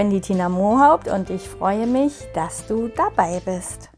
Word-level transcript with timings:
Ich 0.00 0.02
bin 0.02 0.12
die 0.14 0.22
Tina 0.22 0.48
Mohaupt 0.48 1.08
und 1.08 1.28
ich 1.28 1.46
freue 1.46 1.86
mich, 1.86 2.26
dass 2.32 2.66
du 2.66 2.88
dabei 2.88 3.42
bist. 3.44 3.90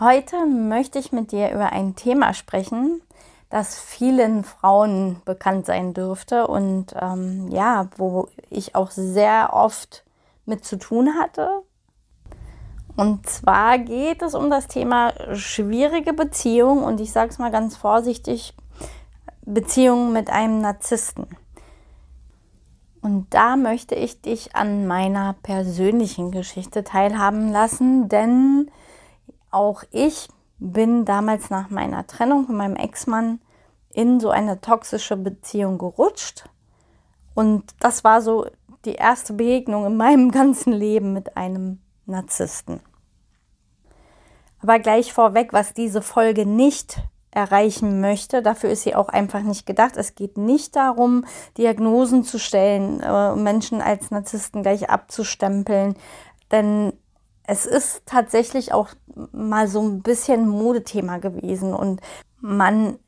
Heute 0.00 0.44
möchte 0.44 0.98
ich 0.98 1.12
mit 1.12 1.30
dir 1.30 1.52
über 1.52 1.70
ein 1.70 1.94
Thema 1.94 2.34
sprechen, 2.34 3.00
das 3.48 3.78
vielen 3.78 4.42
Frauen 4.42 5.22
bekannt 5.24 5.66
sein 5.66 5.94
dürfte 5.94 6.48
und 6.48 6.96
ähm, 7.00 7.46
ja, 7.52 7.86
wo 7.96 8.26
ich 8.50 8.74
auch 8.74 8.90
sehr 8.90 9.50
oft 9.52 10.04
mit 10.46 10.64
zu 10.64 10.80
tun 10.80 11.14
hatte. 11.16 11.62
Und 12.96 13.24
zwar 13.28 13.78
geht 13.78 14.20
es 14.20 14.34
um 14.34 14.50
das 14.50 14.66
Thema 14.66 15.12
schwierige 15.36 16.12
Beziehung 16.12 16.82
und 16.82 17.00
ich 17.00 17.12
sage 17.12 17.30
es 17.30 17.38
mal 17.38 17.52
ganz 17.52 17.76
vorsichtig, 17.76 18.52
Beziehungen 19.42 20.12
mit 20.12 20.28
einem 20.28 20.60
Narzissten. 20.60 21.28
Und 23.06 23.32
da 23.32 23.54
möchte 23.54 23.94
ich 23.94 24.20
dich 24.20 24.56
an 24.56 24.88
meiner 24.88 25.36
persönlichen 25.44 26.32
Geschichte 26.32 26.82
teilhaben 26.82 27.52
lassen, 27.52 28.08
denn 28.08 28.68
auch 29.52 29.84
ich 29.92 30.26
bin 30.58 31.04
damals 31.04 31.48
nach 31.48 31.70
meiner 31.70 32.08
Trennung 32.08 32.46
von 32.46 32.56
meinem 32.56 32.74
Ex-Mann 32.74 33.38
in 33.90 34.18
so 34.18 34.30
eine 34.30 34.60
toxische 34.60 35.16
Beziehung 35.16 35.78
gerutscht. 35.78 36.48
Und 37.36 37.76
das 37.78 38.02
war 38.02 38.22
so 38.22 38.48
die 38.84 38.94
erste 38.94 39.34
Begegnung 39.34 39.86
in 39.86 39.96
meinem 39.96 40.30
ganzen 40.32 40.72
Leben 40.72 41.12
mit 41.12 41.36
einem 41.36 41.78
Narzissten. 42.06 42.80
Aber 44.62 44.80
gleich 44.80 45.12
vorweg, 45.12 45.52
was 45.52 45.74
diese 45.74 46.02
Folge 46.02 46.44
nicht 46.44 46.98
erreichen 47.36 48.00
möchte. 48.00 48.42
Dafür 48.42 48.70
ist 48.70 48.82
sie 48.82 48.94
auch 48.94 49.10
einfach 49.10 49.42
nicht 49.42 49.66
gedacht. 49.66 49.96
Es 49.96 50.14
geht 50.14 50.38
nicht 50.38 50.74
darum, 50.74 51.26
Diagnosen 51.58 52.24
zu 52.24 52.38
stellen, 52.38 53.00
äh, 53.00 53.36
Menschen 53.36 53.82
als 53.82 54.10
Narzissten 54.10 54.62
gleich 54.62 54.88
abzustempeln, 54.88 55.96
denn 56.50 56.94
es 57.46 57.66
ist 57.66 58.02
tatsächlich 58.06 58.72
auch 58.72 58.88
mal 59.32 59.68
so 59.68 59.82
ein 59.82 60.02
bisschen 60.02 60.48
Modethema 60.48 61.18
gewesen 61.18 61.74
und 61.74 62.00
man 62.40 62.98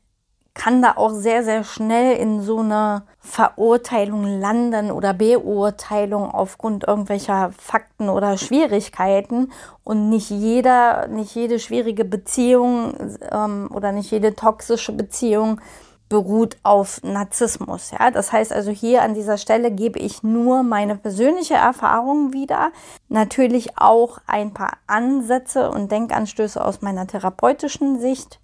kann 0.59 0.81
da 0.81 0.97
auch 0.97 1.11
sehr, 1.11 1.45
sehr 1.45 1.63
schnell 1.63 2.17
in 2.17 2.41
so 2.41 2.59
eine 2.59 3.03
Verurteilung 3.21 4.25
landen 4.41 4.91
oder 4.91 5.13
Beurteilung 5.13 6.29
aufgrund 6.29 6.85
irgendwelcher 6.85 7.51
Fakten 7.57 8.09
oder 8.09 8.37
Schwierigkeiten. 8.37 9.53
Und 9.85 10.09
nicht 10.09 10.29
jeder, 10.29 11.07
nicht 11.07 11.33
jede 11.33 11.59
schwierige 11.59 12.03
Beziehung 12.03 12.93
ähm, 13.31 13.69
oder 13.73 13.93
nicht 13.93 14.11
jede 14.11 14.35
toxische 14.35 14.91
Beziehung 14.91 15.61
beruht 16.09 16.57
auf 16.63 17.01
Narzissmus. 17.03 17.91
Ja? 17.91 18.11
Das 18.11 18.33
heißt 18.33 18.51
also 18.51 18.71
hier 18.71 19.03
an 19.03 19.13
dieser 19.13 19.37
Stelle 19.37 19.71
gebe 19.71 19.97
ich 19.97 20.23
nur 20.23 20.63
meine 20.63 20.97
persönliche 20.97 21.53
Erfahrung 21.53 22.33
wieder. 22.33 22.73
Natürlich 23.07 23.77
auch 23.77 24.17
ein 24.27 24.53
paar 24.53 24.73
Ansätze 24.87 25.71
und 25.71 25.89
Denkanstöße 25.89 26.63
aus 26.63 26.81
meiner 26.81 27.07
therapeutischen 27.07 28.01
Sicht 28.01 28.41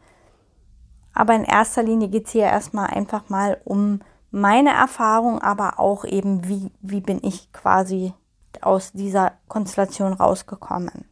aber 1.16 1.34
in 1.34 1.46
erster 1.46 1.81
Linie 1.81 2.09
geht 2.09 2.26
es 2.26 2.34
hier 2.34 2.44
erstmal 2.44 2.88
einfach 2.88 3.30
mal 3.30 3.59
um 3.64 4.02
meine 4.31 4.72
Erfahrung, 4.72 5.42
aber 5.42 5.80
auch 5.80 6.03
eben, 6.03 6.48
wie, 6.48 6.72
wie 6.81 7.00
bin 7.00 7.20
ich 7.24 7.52
quasi 7.53 8.14
aus 8.62 8.92
dieser 8.92 9.31
Konstellation 9.48 10.14
rausgekommen. 10.14 11.06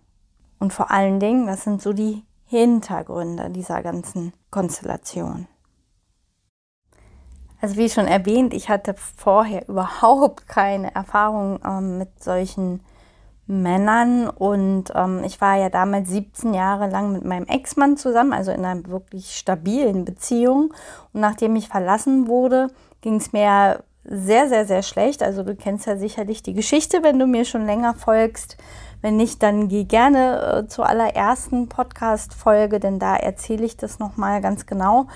Und 0.59 0.73
vor 0.73 0.91
allen 0.91 1.19
Dingen, 1.19 1.47
das 1.47 1.63
sind 1.63 1.81
so 1.81 1.93
die 1.93 2.23
Hintergründe 2.45 3.49
dieser 3.49 3.81
ganzen 3.81 4.33
Konstellation. 4.51 5.47
Also 7.61 7.77
wie 7.77 7.89
schon 7.89 8.07
erwähnt, 8.07 8.53
ich 8.53 8.67
hatte 8.67 8.93
vorher 8.97 9.67
überhaupt 9.69 10.49
keine 10.49 10.93
Erfahrung 10.93 11.59
ähm, 11.65 11.97
mit 11.97 12.21
solchen 12.21 12.81
Männern 13.45 14.29
und 14.29 14.85
ähm, 14.95 15.21
ich 15.25 15.41
war 15.41 15.57
ja 15.57 15.69
damals 15.69 16.09
17 16.09 16.53
Jahre 16.53 16.89
lang 16.89 17.11
mit 17.11 17.25
meinem 17.25 17.45
Ex-Mann 17.45 17.97
zusammen, 17.97 18.31
also 18.33 18.51
in 18.51 18.63
einer 18.63 18.85
wirklich 18.87 19.35
stabilen 19.35 20.05
Beziehung. 20.05 20.73
Und 21.11 21.21
nachdem 21.21 21.55
ich 21.55 21.67
verlassen 21.67 22.27
wurde, 22.27 22.69
ging 23.01 23.15
es 23.15 23.33
mir 23.33 23.83
sehr, 24.05 24.47
sehr, 24.47 24.65
sehr 24.65 24.83
schlecht. 24.83 25.23
Also 25.23 25.43
du 25.43 25.55
kennst 25.55 25.87
ja 25.87 25.97
sicherlich 25.97 26.43
die 26.43 26.53
Geschichte, 26.53 27.03
wenn 27.03 27.19
du 27.19 27.27
mir 27.27 27.45
schon 27.45 27.65
länger 27.65 27.93
folgst. 27.93 28.57
Wenn 29.01 29.17
nicht, 29.17 29.43
dann 29.43 29.67
geh 29.67 29.83
gerne 29.83 30.63
äh, 30.63 30.67
zur 30.67 30.87
allerersten 30.87 31.67
Podcast-Folge, 31.67 32.79
denn 32.79 32.99
da 32.99 33.15
erzähle 33.17 33.65
ich 33.65 33.75
das 33.75 33.99
nochmal 33.99 34.39
ganz 34.41 34.65
genau. 34.65 35.07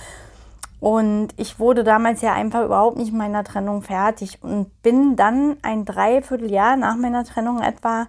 Und 0.79 1.29
ich 1.37 1.59
wurde 1.59 1.83
damals 1.83 2.21
ja 2.21 2.33
einfach 2.33 2.63
überhaupt 2.63 2.97
nicht 2.97 3.11
meiner 3.11 3.43
Trennung 3.43 3.81
fertig 3.81 4.43
und 4.43 4.81
bin 4.83 5.15
dann 5.15 5.57
ein 5.63 5.85
Dreivierteljahr 5.85 6.75
nach 6.75 6.95
meiner 6.95 7.23
Trennung 7.23 7.61
etwa 7.61 8.07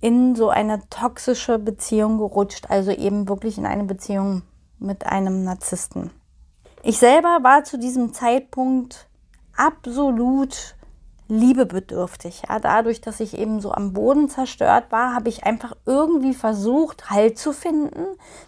in 0.00 0.34
so 0.34 0.50
eine 0.50 0.82
toxische 0.90 1.58
Beziehung 1.58 2.18
gerutscht, 2.18 2.66
also 2.68 2.90
eben 2.90 3.28
wirklich 3.28 3.58
in 3.58 3.66
eine 3.66 3.84
Beziehung 3.84 4.42
mit 4.78 5.06
einem 5.06 5.44
Narzissten. 5.44 6.10
Ich 6.82 6.98
selber 6.98 7.38
war 7.42 7.64
zu 7.64 7.78
diesem 7.78 8.12
Zeitpunkt 8.14 9.06
absolut 9.56 10.74
liebebedürftig. 11.28 12.42
Ja, 12.48 12.58
dadurch, 12.58 13.00
dass 13.00 13.20
ich 13.20 13.38
eben 13.38 13.60
so 13.60 13.72
am 13.72 13.92
Boden 13.92 14.28
zerstört 14.28 14.90
war, 14.90 15.14
habe 15.14 15.28
ich 15.28 15.44
einfach 15.44 15.74
irgendwie 15.86 16.34
versucht, 16.34 17.10
Halt 17.10 17.38
zu 17.38 17.52
finden, 17.52 18.04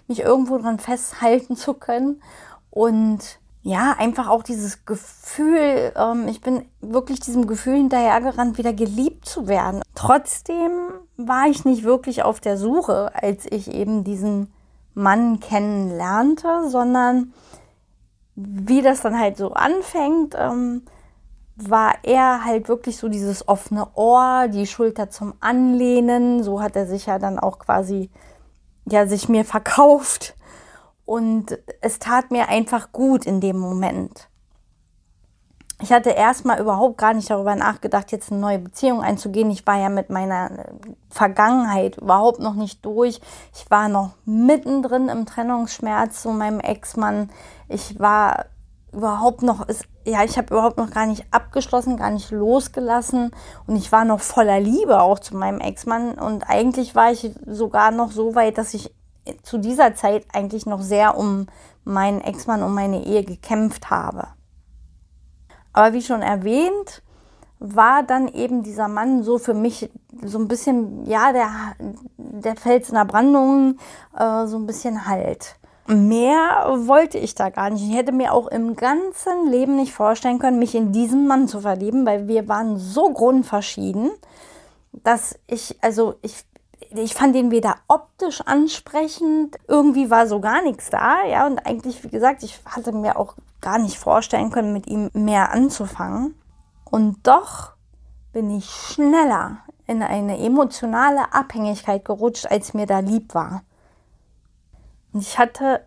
mich 0.08 0.20
irgendwo 0.20 0.58
dran 0.58 0.78
festhalten 0.78 1.54
zu 1.56 1.74
können 1.74 2.22
und 2.70 3.38
ja, 3.62 3.94
einfach 3.96 4.28
auch 4.28 4.42
dieses 4.42 4.84
Gefühl, 4.84 5.92
ähm, 5.96 6.26
ich 6.28 6.40
bin 6.40 6.64
wirklich 6.80 7.20
diesem 7.20 7.46
Gefühl 7.46 7.76
hinterhergerannt, 7.76 8.58
wieder 8.58 8.72
geliebt 8.72 9.24
zu 9.26 9.46
werden. 9.46 9.82
Trotzdem 9.94 10.72
war 11.16 11.46
ich 11.46 11.64
nicht 11.64 11.84
wirklich 11.84 12.24
auf 12.24 12.40
der 12.40 12.56
Suche, 12.56 13.12
als 13.14 13.46
ich 13.48 13.72
eben 13.72 14.02
diesen 14.02 14.52
Mann 14.94 15.38
kennenlernte, 15.38 16.68
sondern 16.68 17.32
wie 18.34 18.82
das 18.82 19.00
dann 19.00 19.18
halt 19.18 19.36
so 19.36 19.52
anfängt, 19.52 20.34
ähm, 20.36 20.82
war 21.56 21.94
er 22.02 22.44
halt 22.44 22.68
wirklich 22.68 22.96
so 22.96 23.08
dieses 23.08 23.46
offene 23.46 23.86
Ohr, 23.94 24.48
die 24.48 24.66
Schulter 24.66 25.10
zum 25.10 25.34
Anlehnen. 25.40 26.42
So 26.42 26.60
hat 26.60 26.74
er 26.74 26.86
sich 26.86 27.06
ja 27.06 27.18
dann 27.18 27.38
auch 27.38 27.58
quasi, 27.58 28.10
ja, 28.86 29.06
sich 29.06 29.28
mir 29.28 29.44
verkauft. 29.44 30.34
Und 31.12 31.58
es 31.82 31.98
tat 31.98 32.30
mir 32.30 32.48
einfach 32.48 32.90
gut 32.90 33.26
in 33.26 33.42
dem 33.42 33.58
Moment. 33.58 34.30
Ich 35.82 35.92
hatte 35.92 36.08
erstmal 36.08 36.58
überhaupt 36.58 36.96
gar 36.96 37.12
nicht 37.12 37.28
darüber 37.28 37.54
nachgedacht, 37.54 38.12
jetzt 38.12 38.32
eine 38.32 38.40
neue 38.40 38.58
Beziehung 38.58 39.02
einzugehen. 39.02 39.50
Ich 39.50 39.66
war 39.66 39.78
ja 39.78 39.90
mit 39.90 40.08
meiner 40.08 40.68
Vergangenheit 41.10 41.98
überhaupt 41.98 42.40
noch 42.40 42.54
nicht 42.54 42.82
durch. 42.86 43.20
Ich 43.54 43.70
war 43.70 43.90
noch 43.90 44.12
mittendrin 44.24 45.10
im 45.10 45.26
Trennungsschmerz 45.26 46.22
zu 46.22 46.30
meinem 46.30 46.60
Ex-Mann. 46.60 47.28
Ich 47.68 48.00
war 48.00 48.46
überhaupt 48.90 49.42
noch, 49.42 49.66
ja, 50.06 50.24
ich 50.24 50.38
habe 50.38 50.54
überhaupt 50.54 50.78
noch 50.78 50.92
gar 50.92 51.04
nicht 51.04 51.26
abgeschlossen, 51.30 51.98
gar 51.98 52.10
nicht 52.10 52.30
losgelassen 52.30 53.32
und 53.66 53.76
ich 53.76 53.92
war 53.92 54.06
noch 54.06 54.20
voller 54.20 54.60
Liebe 54.60 55.02
auch 55.02 55.18
zu 55.18 55.36
meinem 55.36 55.60
Ex-Mann 55.60 56.14
und 56.14 56.44
eigentlich 56.44 56.94
war 56.94 57.12
ich 57.12 57.32
sogar 57.44 57.90
noch 57.90 58.12
so 58.12 58.34
weit, 58.34 58.56
dass 58.56 58.72
ich 58.72 58.94
zu 59.42 59.58
dieser 59.58 59.94
Zeit 59.94 60.26
eigentlich 60.32 60.66
noch 60.66 60.80
sehr 60.80 61.16
um 61.16 61.46
meinen 61.84 62.20
Ex-Mann, 62.20 62.62
um 62.62 62.74
meine 62.74 63.04
Ehe 63.04 63.24
gekämpft 63.24 63.90
habe. 63.90 64.28
Aber 65.72 65.92
wie 65.94 66.02
schon 66.02 66.22
erwähnt, 66.22 67.02
war 67.58 68.02
dann 68.02 68.28
eben 68.28 68.62
dieser 68.62 68.88
Mann 68.88 69.22
so 69.22 69.38
für 69.38 69.54
mich 69.54 69.90
so 70.22 70.38
ein 70.38 70.48
bisschen, 70.48 71.06
ja, 71.06 71.32
der, 71.32 71.50
der 72.18 72.56
Fels 72.56 72.88
in 72.88 72.96
der 72.96 73.04
Brandung, 73.04 73.78
äh, 74.18 74.46
so 74.46 74.58
ein 74.58 74.66
bisschen 74.66 75.06
halt. 75.06 75.56
Mehr 75.86 76.66
wollte 76.86 77.18
ich 77.18 77.34
da 77.34 77.50
gar 77.50 77.70
nicht. 77.70 77.88
Ich 77.88 77.96
hätte 77.96 78.12
mir 78.12 78.32
auch 78.32 78.48
im 78.48 78.76
ganzen 78.76 79.48
Leben 79.48 79.76
nicht 79.76 79.92
vorstellen 79.92 80.38
können, 80.38 80.58
mich 80.58 80.74
in 80.74 80.92
diesen 80.92 81.26
Mann 81.26 81.48
zu 81.48 81.60
verlieben, 81.60 82.06
weil 82.06 82.28
wir 82.28 82.48
waren 82.48 82.78
so 82.78 83.12
grundverschieden, 83.12 84.10
dass 84.92 85.38
ich, 85.46 85.76
also 85.82 86.14
ich 86.22 86.44
ich 86.98 87.14
fand 87.14 87.34
ihn 87.36 87.50
weder 87.50 87.76
optisch 87.88 88.40
ansprechend, 88.42 89.56
irgendwie 89.68 90.10
war 90.10 90.26
so 90.26 90.40
gar 90.40 90.62
nichts 90.62 90.90
da, 90.90 91.24
ja, 91.24 91.46
und 91.46 91.66
eigentlich, 91.66 92.04
wie 92.04 92.08
gesagt, 92.08 92.42
ich 92.42 92.60
hatte 92.64 92.92
mir 92.92 93.16
auch 93.16 93.36
gar 93.60 93.78
nicht 93.78 93.98
vorstellen 93.98 94.50
können, 94.50 94.72
mit 94.72 94.86
ihm 94.86 95.10
mehr 95.12 95.52
anzufangen. 95.52 96.34
Und 96.84 97.26
doch 97.26 97.72
bin 98.32 98.50
ich 98.50 98.68
schneller 98.70 99.58
in 99.86 100.02
eine 100.02 100.38
emotionale 100.38 101.32
Abhängigkeit 101.32 102.04
gerutscht, 102.04 102.46
als 102.46 102.74
mir 102.74 102.86
da 102.86 102.98
lieb 102.98 103.34
war. 103.34 103.62
Und 105.12 105.20
ich 105.20 105.38
hatte 105.38 105.86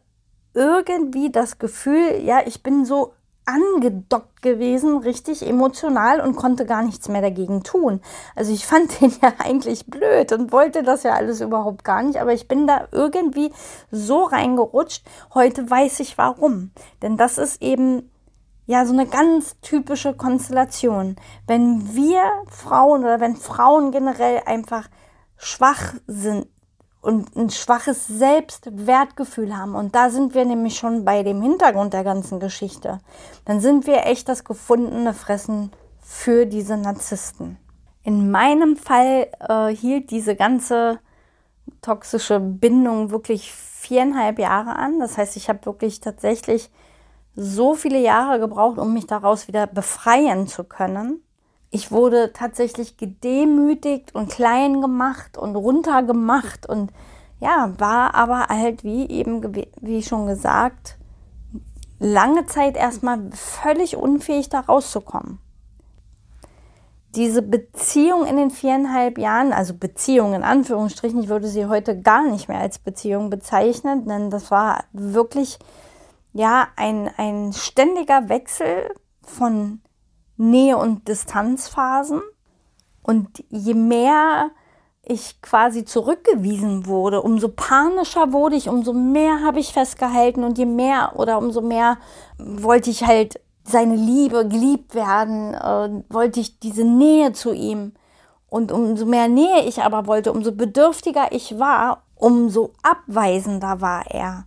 irgendwie 0.53 1.31
das 1.31 1.59
Gefühl, 1.59 2.21
ja, 2.23 2.41
ich 2.45 2.63
bin 2.63 2.85
so 2.85 3.13
angedockt 3.45 4.42
gewesen, 4.42 4.97
richtig 4.97 5.47
emotional 5.47 6.19
und 6.19 6.36
konnte 6.36 6.65
gar 6.65 6.83
nichts 6.83 7.09
mehr 7.09 7.21
dagegen 7.21 7.63
tun. 7.63 8.01
Also 8.36 8.53
ich 8.53 8.65
fand 8.65 9.01
den 9.01 9.13
ja 9.21 9.33
eigentlich 9.38 9.86
blöd 9.88 10.31
und 10.31 10.51
wollte 10.51 10.83
das 10.83 11.03
ja 11.03 11.13
alles 11.13 11.42
überhaupt 11.42 11.83
gar 11.83 12.03
nicht, 12.03 12.19
aber 12.19 12.33
ich 12.33 12.47
bin 12.47 12.68
da 12.68 12.88
irgendwie 12.92 13.51
so 13.92 14.24
reingerutscht. 14.24 15.06
Heute 15.33 15.69
weiß 15.69 16.00
ich 16.00 16.18
warum. 16.18 16.71
Denn 17.01 17.18
das 17.18 17.38
ist 17.38 17.62
eben 17.62 18.09
ja 18.65 18.86
so 18.86 18.94
eine 18.94 19.06
ganz 19.06 19.59
typische 19.62 20.13
Konstellation. 20.13 21.15
Wenn 21.48 21.95
wir 21.95 22.24
Frauen 22.50 23.01
oder 23.01 23.19
wenn 23.19 23.36
Frauen 23.36 23.91
generell 23.91 24.41
einfach 24.45 24.88
schwach 25.38 25.94
sind 26.07 26.48
und 27.05 27.35
ein 27.35 27.49
schwaches 27.49 28.07
Selbstwertgefühl 28.07 29.55
haben, 29.55 29.75
und 29.75 29.95
da 29.95 30.09
sind 30.09 30.33
wir 30.33 30.45
nämlich 30.45 30.77
schon 30.77 31.05
bei 31.05 31.23
dem 31.23 31.41
Hintergrund 31.41 31.93
der 31.93 32.03
ganzen 32.03 32.39
Geschichte, 32.39 32.99
dann 33.45 33.59
sind 33.61 33.87
wir 33.87 34.05
echt 34.05 34.27
das 34.27 34.43
gefundene 34.43 35.13
Fressen 35.13 35.71
für 36.01 36.45
diese 36.45 36.77
Narzissten. 36.77 37.57
In 38.03 38.29
meinem 38.29 38.75
Fall 38.75 39.27
äh, 39.39 39.75
hielt 39.75 40.11
diese 40.11 40.35
ganze 40.35 40.99
toxische 41.81 42.39
Bindung 42.39 43.09
wirklich 43.09 43.51
viereinhalb 43.51 44.39
Jahre 44.39 44.75
an. 44.75 44.99
Das 44.99 45.17
heißt, 45.17 45.35
ich 45.37 45.49
habe 45.49 45.65
wirklich 45.65 45.99
tatsächlich 45.99 46.69
so 47.35 47.73
viele 47.73 47.99
Jahre 47.99 48.39
gebraucht, 48.39 48.77
um 48.77 48.93
mich 48.93 49.07
daraus 49.07 49.47
wieder 49.47 49.67
befreien 49.67 50.47
zu 50.47 50.63
können. 50.63 51.25
Ich 51.71 51.91
wurde 51.91 52.31
tatsächlich 52.33 52.97
gedemütigt 52.97 54.15
und 54.15 54.29
klein 54.29 54.81
gemacht 54.81 55.38
und 55.38 55.56
runtergemacht 55.56 56.67
und 56.67 56.91
ja, 57.39 57.73
war 57.77 58.15
aber 58.15 58.47
halt 58.47 58.83
wie 58.83 59.09
eben, 59.09 59.41
wie 59.81 60.03
schon 60.03 60.25
gesagt, 60.27 60.97
lange 62.00 62.45
Zeit 62.45 62.77
erstmal 62.77 63.19
völlig 63.31 63.97
unfähig 63.97 64.50
da 64.50 64.62
rauszukommen. 64.62 65.39
Diese 67.15 67.41
Beziehung 67.41 68.25
in 68.25 68.35
den 68.35 68.51
viereinhalb 68.51 69.17
Jahren, 69.17 69.53
also 69.53 69.73
Beziehung 69.73 70.33
in 70.33 70.44
Anführungsstrichen, 70.44 71.23
ich 71.23 71.29
würde 71.29 71.47
sie 71.47 71.65
heute 71.67 72.01
gar 72.01 72.23
nicht 72.23 72.50
mehr 72.50 72.59
als 72.59 72.77
Beziehung 72.77 73.29
bezeichnen, 73.29 74.06
denn 74.06 74.29
das 74.29 74.51
war 74.51 74.83
wirklich 74.91 75.59
ja 76.33 76.67
ein, 76.75 77.09
ein 77.15 77.53
ständiger 77.53 78.27
Wechsel 78.27 78.94
von 79.21 79.81
Nähe- 80.37 80.77
und 80.77 81.07
Distanzphasen. 81.07 82.21
Und 83.03 83.43
je 83.49 83.73
mehr 83.73 84.51
ich 85.03 85.41
quasi 85.41 85.85
zurückgewiesen 85.85 86.87
wurde, 86.87 87.21
umso 87.21 87.49
panischer 87.49 88.33
wurde 88.33 88.55
ich, 88.55 88.69
umso 88.69 88.93
mehr 88.93 89.41
habe 89.43 89.59
ich 89.59 89.71
festgehalten 89.71 90.43
und 90.43 90.57
je 90.57 90.65
mehr 90.65 91.13
oder 91.15 91.37
umso 91.37 91.61
mehr 91.61 91.97
wollte 92.39 92.89
ich 92.89 93.05
halt 93.05 93.39
seine 93.63 93.95
Liebe 93.95 94.47
geliebt 94.47 94.95
werden, 94.95 95.53
äh, 95.53 96.03
wollte 96.11 96.39
ich 96.39 96.59
diese 96.59 96.83
Nähe 96.83 97.33
zu 97.33 97.53
ihm. 97.53 97.93
Und 98.47 98.71
umso 98.71 99.05
mehr 99.05 99.27
Nähe 99.27 99.65
ich 99.65 99.83
aber 99.83 100.07
wollte, 100.07 100.31
umso 100.31 100.51
bedürftiger 100.51 101.31
ich 101.31 101.59
war, 101.59 102.03
umso 102.15 102.73
abweisender 102.83 103.81
war 103.81 104.09
er. 104.09 104.45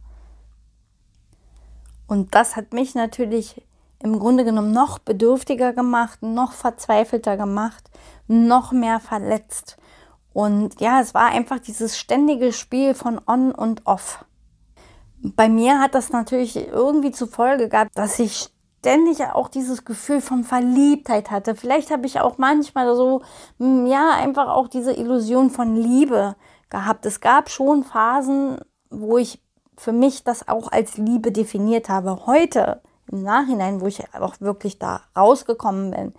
Und 2.07 2.35
das 2.35 2.57
hat 2.57 2.73
mich 2.73 2.95
natürlich 2.95 3.63
im 4.03 4.19
Grunde 4.19 4.45
genommen 4.45 4.73
noch 4.73 4.99
bedürftiger 4.99 5.73
gemacht, 5.73 6.23
noch 6.23 6.53
verzweifelter 6.53 7.37
gemacht, 7.37 7.91
noch 8.27 8.73
mehr 8.73 9.01
verletzt. 9.01 9.77
Und 10.33 10.81
ja, 10.81 11.01
es 11.01 11.15
war 11.15 11.31
einfach 11.31 11.59
dieses 11.59 11.99
ständige 11.99 12.53
Spiel 12.53 12.95
von 12.95 13.21
On 13.27 13.51
und 13.53 13.87
Off. 13.87 14.25
Bei 15.21 15.49
mir 15.49 15.81
hat 15.81 15.95
das 15.95 16.11
natürlich 16.13 16.57
irgendwie 16.57 17.11
zur 17.11 17.29
Folge 17.29 17.69
gehabt, 17.69 17.91
dass 17.99 18.21
ich 18.21 18.51
ständig 18.79 19.25
auch 19.25 19.49
dieses 19.49 19.85
Gefühl 19.85 20.21
von 20.21 20.45
Verliebtheit 20.45 21.31
hatte. 21.31 21.57
Vielleicht 21.57 21.91
habe 21.91 22.07
ich 22.07 22.21
auch 22.21 22.39
manchmal 22.39 22.95
so, 22.95 23.23
hm, 23.59 23.87
ja, 23.87 24.13
einfach 24.13 24.49
auch 24.49 24.69
diese 24.69 24.93
Illusion 24.93 25.51
von 25.51 25.75
Liebe 25.75 26.37
gehabt. 26.71 27.05
Es 27.05 27.21
gab 27.21 27.51
schon 27.51 27.83
Phasen, 27.83 28.59
wo 28.91 29.19
ich 29.19 29.43
für 29.77 29.93
mich 29.93 30.25
das 30.25 30.49
auch 30.49 30.71
als 30.71 30.97
Liebe 30.97 31.33
definiert 31.33 31.89
habe. 31.89 32.27
Heute, 32.27 32.81
im 33.11 33.23
Nachhinein, 33.23 33.81
wo 33.81 33.87
ich 33.87 34.03
auch 34.15 34.41
wirklich 34.41 34.79
da 34.79 35.03
rausgekommen 35.17 35.91
bin, 35.91 36.15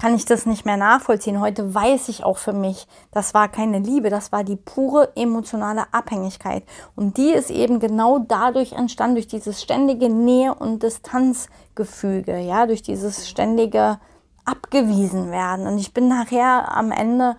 kann 0.00 0.14
ich 0.14 0.24
das 0.24 0.44
nicht 0.44 0.64
mehr 0.64 0.76
nachvollziehen. 0.76 1.40
Heute 1.40 1.72
weiß 1.74 2.08
ich 2.08 2.24
auch 2.24 2.38
für 2.38 2.52
mich, 2.52 2.86
das 3.12 3.32
war 3.32 3.48
keine 3.48 3.78
Liebe, 3.78 4.10
das 4.10 4.32
war 4.32 4.42
die 4.42 4.56
pure 4.56 5.16
emotionale 5.16 5.92
Abhängigkeit. 5.92 6.64
Und 6.96 7.16
die 7.16 7.30
ist 7.30 7.50
eben 7.50 7.78
genau 7.78 8.18
dadurch 8.18 8.72
entstanden, 8.72 9.14
durch 9.14 9.28
dieses 9.28 9.62
ständige 9.62 10.08
Nähe- 10.08 10.54
und 10.54 10.82
Distanzgefüge, 10.82 12.38
ja, 12.38 12.66
durch 12.66 12.82
dieses 12.82 13.28
ständige 13.28 13.98
abgewiesen 14.44 15.30
werden. 15.30 15.66
Und 15.66 15.78
ich 15.78 15.94
bin 15.94 16.08
nachher 16.08 16.76
am 16.76 16.90
Ende 16.90 17.36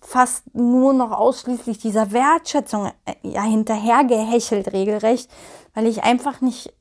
fast 0.00 0.54
nur 0.54 0.92
noch 0.92 1.12
ausschließlich 1.12 1.78
dieser 1.78 2.12
Wertschätzung 2.12 2.92
äh, 3.06 3.14
ja, 3.22 3.42
hinterhergehechelt 3.42 4.72
regelrecht, 4.72 5.30
weil 5.72 5.86
ich 5.86 6.04
einfach 6.04 6.42
nicht 6.42 6.73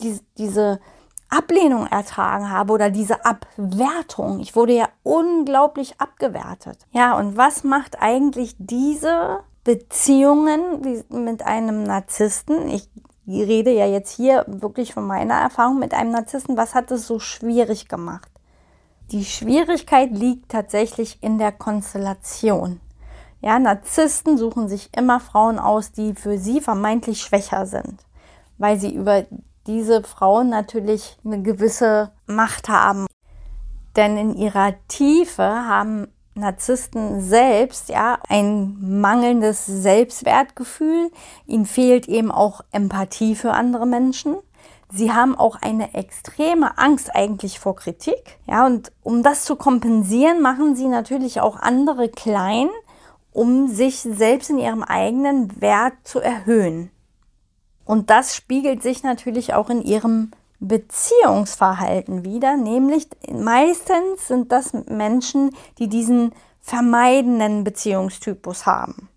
die, 0.00 0.20
diese 0.38 0.80
Ablehnung 1.28 1.86
ertragen 1.86 2.50
habe 2.50 2.72
oder 2.72 2.90
diese 2.90 3.24
Abwertung. 3.24 4.40
Ich 4.40 4.54
wurde 4.54 4.74
ja 4.74 4.88
unglaublich 5.02 6.00
abgewertet. 6.00 6.78
Ja, 6.92 7.18
und 7.18 7.36
was 7.36 7.64
macht 7.64 8.00
eigentlich 8.00 8.54
diese 8.58 9.40
Beziehungen 9.64 11.04
mit 11.08 11.42
einem 11.42 11.82
Narzissten? 11.82 12.68
Ich 12.68 12.88
rede 13.26 13.72
ja 13.72 13.86
jetzt 13.86 14.12
hier 14.12 14.44
wirklich 14.46 14.94
von 14.94 15.06
meiner 15.06 15.34
Erfahrung 15.34 15.78
mit 15.80 15.94
einem 15.94 16.12
Narzissten. 16.12 16.56
Was 16.56 16.74
hat 16.74 16.90
es 16.92 17.06
so 17.06 17.18
schwierig 17.18 17.88
gemacht? 17.88 18.30
Die 19.10 19.24
Schwierigkeit 19.24 20.10
liegt 20.12 20.50
tatsächlich 20.50 21.22
in 21.22 21.38
der 21.38 21.52
Konstellation. 21.52 22.80
Ja, 23.40 23.58
Narzissten 23.58 24.38
suchen 24.38 24.68
sich 24.68 24.90
immer 24.96 25.20
Frauen 25.20 25.58
aus, 25.58 25.92
die 25.92 26.14
für 26.14 26.38
sie 26.38 26.60
vermeintlich 26.60 27.20
schwächer 27.20 27.66
sind, 27.66 28.04
weil 28.58 28.78
sie 28.80 28.94
über 28.94 29.24
diese 29.66 30.02
Frauen 30.02 30.48
natürlich 30.48 31.18
eine 31.24 31.42
gewisse 31.42 32.12
Macht 32.26 32.68
haben. 32.68 33.06
Denn 33.96 34.16
in 34.16 34.36
ihrer 34.36 34.74
Tiefe 34.88 35.42
haben 35.42 36.08
Narzissten 36.34 37.22
selbst 37.22 37.88
ja 37.88 38.18
ein 38.28 38.76
mangelndes 39.00 39.64
Selbstwertgefühl. 39.64 41.10
Ihnen 41.46 41.64
fehlt 41.64 42.08
eben 42.08 42.30
auch 42.30 42.60
Empathie 42.72 43.34
für 43.34 43.52
andere 43.52 43.86
Menschen. 43.86 44.36
Sie 44.92 45.12
haben 45.12 45.36
auch 45.36 45.56
eine 45.62 45.94
extreme 45.94 46.78
Angst 46.78 47.14
eigentlich 47.14 47.58
vor 47.58 47.74
Kritik. 47.74 48.38
Ja, 48.46 48.66
und 48.66 48.92
um 49.02 49.22
das 49.22 49.44
zu 49.44 49.56
kompensieren, 49.56 50.42
machen 50.42 50.76
sie 50.76 50.86
natürlich 50.86 51.40
auch 51.40 51.58
andere 51.58 52.08
klein, 52.08 52.68
um 53.32 53.68
sich 53.68 54.00
selbst 54.00 54.50
in 54.50 54.58
ihrem 54.58 54.82
eigenen 54.82 55.60
Wert 55.60 55.94
zu 56.04 56.20
erhöhen. 56.20 56.90
Und 57.86 58.10
das 58.10 58.36
spiegelt 58.36 58.82
sich 58.82 59.02
natürlich 59.02 59.54
auch 59.54 59.70
in 59.70 59.80
ihrem 59.80 60.32
Beziehungsverhalten 60.58 62.24
wieder, 62.24 62.56
nämlich 62.56 63.08
meistens 63.32 64.26
sind 64.26 64.52
das 64.52 64.72
Menschen, 64.88 65.54
die 65.78 65.88
diesen 65.88 66.32
vermeidenden 66.60 67.62
Beziehungstypus 67.62 68.66
haben. 68.66 69.08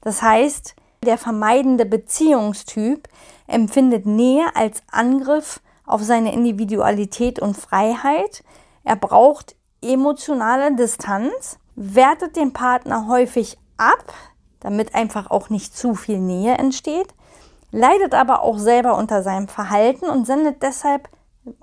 Das 0.00 0.22
heißt, 0.22 0.74
der 1.04 1.18
vermeidende 1.18 1.84
Beziehungstyp 1.84 3.08
empfindet 3.46 4.06
Nähe 4.06 4.44
als 4.54 4.82
Angriff 4.90 5.60
auf 5.84 6.02
seine 6.02 6.32
Individualität 6.32 7.40
und 7.40 7.56
Freiheit. 7.56 8.42
Er 8.84 8.96
braucht 8.96 9.54
emotionale 9.82 10.74
Distanz, 10.74 11.58
wertet 11.74 12.36
den 12.36 12.52
Partner 12.54 13.06
häufig 13.06 13.58
ab, 13.76 14.14
damit 14.60 14.94
einfach 14.94 15.30
auch 15.30 15.50
nicht 15.50 15.76
zu 15.76 15.94
viel 15.94 16.20
Nähe 16.20 16.56
entsteht, 16.56 17.08
leidet 17.74 18.14
aber 18.14 18.42
auch 18.42 18.58
selber 18.58 18.96
unter 18.96 19.22
seinem 19.22 19.48
Verhalten 19.48 20.06
und 20.06 20.26
sendet 20.26 20.62
deshalb 20.62 21.08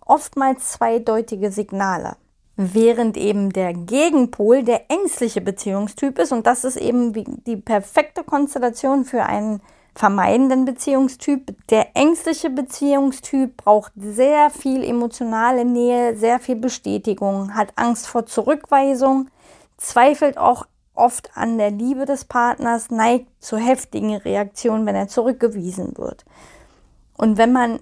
oftmals 0.06 0.74
zweideutige 0.74 1.52
Signale. 1.52 2.18
Während 2.58 3.16
eben 3.16 3.52
der 3.52 3.74
Gegenpol 3.74 4.64
der 4.64 4.92
ängstliche 4.92 5.42
Beziehungstyp 5.42 6.20
ist 6.20 6.34
und 6.34 6.46
das 6.46 6.66
ist 6.66 6.76
eben 6.76 7.14
die 7.46 7.56
perfekte 7.56 8.24
Konstellation 8.24 9.06
für 9.06 9.24
einen 9.24 9.62
vermeidenden 9.96 10.66
Beziehungstyp. 10.66 11.56
Der 11.70 11.96
ängstliche 11.96 12.50
Beziehungstyp 12.50 13.56
braucht 13.56 13.94
sehr 13.96 14.50
viel 14.50 14.84
emotionale 14.84 15.64
Nähe, 15.64 16.16
sehr 16.18 16.40
viel 16.40 16.58
Bestätigung, 16.58 17.56
hat 17.56 17.74
Angst 17.78 18.08
vor 18.08 18.26
Zurückweisung, 18.26 19.30
zweifelt 19.78 20.38
auch 20.38 20.66
oft 20.94 21.36
an 21.36 21.58
der 21.58 21.72
Liebe 21.72 22.06
des 22.06 22.26
Partners, 22.26 22.90
neigt 22.92 23.28
zu 23.40 23.58
heftigen 23.58 24.16
Reaktionen, 24.16 24.86
wenn 24.86 24.96
er 24.96 25.08
zurückgewiesen 25.08 25.98
wird. 25.98 26.26
Und 27.18 27.38
wenn 27.38 27.54
man 27.54 27.80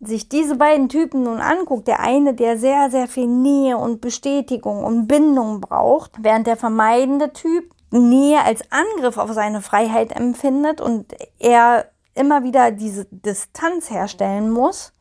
sich 0.00 0.28
diese 0.28 0.56
beiden 0.56 0.88
Typen 0.88 1.24
nun 1.24 1.40
anguckt, 1.40 1.88
der 1.88 2.00
eine, 2.00 2.34
der 2.34 2.56
sehr, 2.56 2.90
sehr 2.90 3.08
viel 3.08 3.26
Nähe 3.26 3.76
und 3.76 4.00
Bestätigung 4.00 4.84
und 4.84 5.08
Bindung 5.08 5.60
braucht, 5.60 6.12
während 6.22 6.46
der 6.46 6.56
vermeidende 6.56 7.32
Typ 7.32 7.72
Nähe 7.90 8.44
als 8.44 8.62
Angriff 8.70 9.16
auf 9.16 9.32
seine 9.32 9.60
Freiheit 9.60 10.12
empfindet 10.12 10.80
und 10.80 11.14
er 11.38 11.86
immer 12.14 12.44
wieder 12.44 12.70
diese 12.70 13.06
Distanz 13.10 13.90
herstellen 13.90 14.50
muss, 14.50 14.92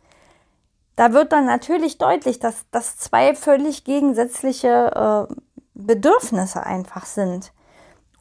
da 0.96 1.14
wird 1.14 1.32
dann 1.32 1.46
natürlich 1.46 1.98
deutlich, 1.98 2.40
dass 2.40 2.66
das 2.72 2.98
zwei 2.98 3.36
völlig 3.36 3.84
gegensätzliche 3.84 5.28
äh, 5.30 5.36
Bedürfnisse 5.78 6.64
einfach 6.64 7.06
sind. 7.06 7.54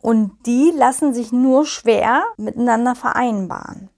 Und 0.01 0.47
die 0.47 0.73
lassen 0.77 1.15
sich 1.15 1.33
nur 1.33 1.67
schwer 1.67 2.25
miteinander 2.37 2.95
vereinbaren. 2.95 3.91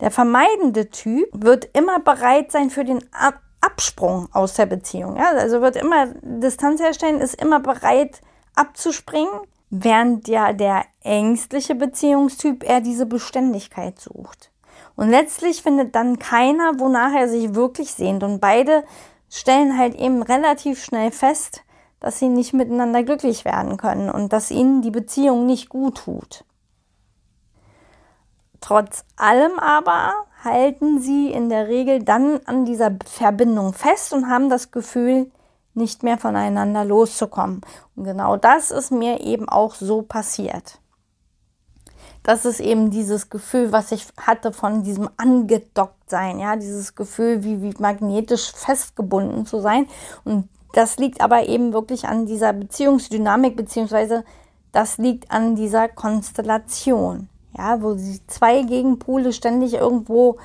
Der 0.00 0.10
vermeidende 0.10 0.90
Typ 0.90 1.28
wird 1.32 1.68
immer 1.72 2.00
bereit 2.00 2.50
sein 2.52 2.70
für 2.70 2.84
den 2.84 3.02
Ab 3.12 3.40
Absprung 3.60 4.28
aus 4.32 4.54
der 4.54 4.66
Beziehung. 4.66 5.16
Also 5.16 5.60
wird 5.60 5.76
immer 5.76 6.06
Distanz 6.22 6.80
herstellen, 6.80 7.20
ist 7.20 7.40
immer 7.40 7.58
bereit 7.58 8.20
abzuspringen, 8.54 9.40
während 9.70 10.28
ja 10.28 10.52
der 10.52 10.84
ängstliche 11.02 11.74
Beziehungstyp 11.74 12.62
eher 12.62 12.80
diese 12.80 13.06
Beständigkeit 13.06 13.98
sucht. 13.98 14.52
Und 14.94 15.10
letztlich 15.10 15.62
findet 15.62 15.94
dann 15.94 16.18
keiner, 16.18 16.78
wonach 16.78 17.12
er 17.12 17.28
sich 17.28 17.54
wirklich 17.54 17.92
sehnt. 17.92 18.22
Und 18.22 18.40
beide 18.40 18.84
stellen 19.28 19.76
halt 19.76 19.94
eben 19.96 20.22
relativ 20.22 20.82
schnell 20.82 21.10
fest, 21.10 21.62
dass 22.00 22.18
sie 22.18 22.28
nicht 22.28 22.52
miteinander 22.52 23.02
glücklich 23.02 23.44
werden 23.44 23.76
können 23.76 24.10
und 24.10 24.32
dass 24.32 24.50
ihnen 24.50 24.82
die 24.82 24.90
Beziehung 24.90 25.46
nicht 25.46 25.68
gut 25.68 25.98
tut. 25.98 26.44
Trotz 28.60 29.04
allem 29.16 29.58
aber 29.58 30.12
halten 30.42 31.00
sie 31.00 31.30
in 31.30 31.48
der 31.48 31.68
Regel 31.68 32.02
dann 32.02 32.40
an 32.46 32.64
dieser 32.64 32.92
Verbindung 33.04 33.72
fest 33.72 34.12
und 34.12 34.28
haben 34.28 34.50
das 34.50 34.70
Gefühl, 34.70 35.30
nicht 35.74 36.02
mehr 36.02 36.18
voneinander 36.18 36.84
loszukommen. 36.84 37.60
Und 37.94 38.04
genau 38.04 38.36
das 38.36 38.70
ist 38.70 38.90
mir 38.90 39.20
eben 39.20 39.48
auch 39.48 39.74
so 39.74 40.02
passiert. 40.02 40.80
Das 42.22 42.44
ist 42.44 42.58
eben 42.58 42.90
dieses 42.90 43.30
Gefühl, 43.30 43.70
was 43.70 43.92
ich 43.92 44.08
hatte 44.20 44.52
von 44.52 44.82
diesem 44.82 45.08
angedockt 45.16 46.10
sein, 46.10 46.40
ja, 46.40 46.56
dieses 46.56 46.96
Gefühl, 46.96 47.44
wie, 47.44 47.62
wie 47.62 47.74
magnetisch 47.78 48.52
festgebunden 48.52 49.46
zu 49.46 49.60
sein. 49.60 49.86
Und 50.24 50.48
das 50.76 50.98
liegt 50.98 51.20
aber 51.20 51.48
eben 51.48 51.72
wirklich 51.72 52.06
an 52.06 52.26
dieser 52.26 52.52
Beziehungsdynamik, 52.52 53.56
beziehungsweise 53.56 54.24
das 54.72 54.98
liegt 54.98 55.30
an 55.30 55.56
dieser 55.56 55.88
Konstellation 55.88 57.28
ja, 57.56 57.82
wo 57.82 57.96
zwei 58.26 58.62
Gegenpole 58.62 59.32
ständig 59.32 59.74
irgendwo 59.74 60.36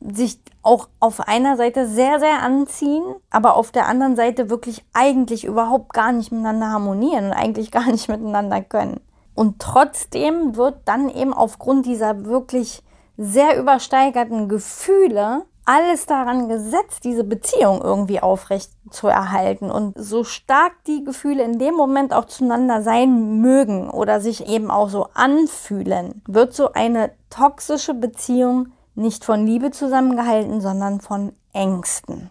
sich 0.00 0.40
auch 0.62 0.88
auf 1.00 1.20
einer 1.20 1.56
Seite 1.56 1.88
sehr, 1.88 2.20
sehr 2.20 2.42
anziehen, 2.42 3.02
aber 3.30 3.56
auf 3.56 3.72
der 3.72 3.86
anderen 3.86 4.16
Seite 4.16 4.50
wirklich 4.50 4.84
eigentlich 4.92 5.44
überhaupt 5.44 5.92
gar 5.92 6.12
nicht 6.12 6.30
miteinander 6.30 6.68
harmonieren 6.68 7.26
und 7.26 7.32
eigentlich 7.32 7.70
gar 7.70 7.86
nicht 7.90 8.08
miteinander 8.08 8.62
können. 8.62 9.00
Und 9.34 9.60
trotzdem 9.60 10.56
wird 10.56 10.76
dann 10.84 11.08
eben 11.08 11.32
aufgrund 11.32 11.86
dieser 11.86 12.24
wirklich 12.24 12.82
sehr 13.16 13.58
übersteigerten 13.58 14.48
Gefühle 14.48 15.42
alles 15.64 16.06
daran 16.06 16.48
gesetzt, 16.48 17.04
diese 17.04 17.24
Beziehung 17.24 17.80
irgendwie 17.82 18.20
aufrecht 18.20 18.70
zu 18.90 19.06
erhalten. 19.08 19.70
Und 19.70 19.96
so 19.96 20.24
stark 20.24 20.72
die 20.86 21.04
Gefühle 21.04 21.42
in 21.42 21.58
dem 21.58 21.74
Moment 21.74 22.12
auch 22.12 22.24
zueinander 22.24 22.82
sein 22.82 23.40
mögen 23.40 23.90
oder 23.90 24.20
sich 24.20 24.48
eben 24.48 24.70
auch 24.70 24.88
so 24.88 25.08
anfühlen, 25.14 26.22
wird 26.26 26.54
so 26.54 26.72
eine 26.72 27.12
toxische 27.30 27.94
Beziehung 27.94 28.72
nicht 28.94 29.24
von 29.24 29.46
Liebe 29.46 29.70
zusammengehalten, 29.70 30.60
sondern 30.60 31.00
von 31.00 31.32
Ängsten. 31.52 32.30